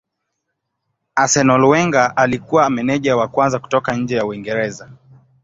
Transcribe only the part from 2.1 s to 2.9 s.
alikuwa